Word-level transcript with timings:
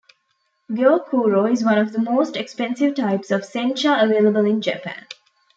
Gyokuro 0.71 1.45
is 1.45 1.63
one 1.63 1.77
of 1.77 1.91
the 1.93 2.01
most 2.01 2.35
expensive 2.35 2.95
types 2.95 3.29
of 3.29 3.41
sencha 3.41 4.03
available 4.03 4.47
in 4.47 4.59
Japan. 4.59 5.05